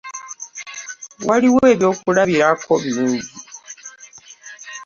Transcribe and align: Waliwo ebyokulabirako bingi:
Waliwo 1.27 1.61
ebyokulabirako 1.73 2.73
bingi: 2.83 3.21